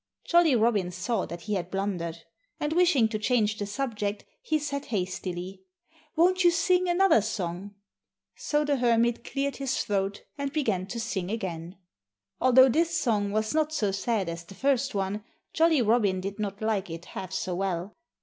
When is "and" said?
2.59-2.73, 10.39-10.51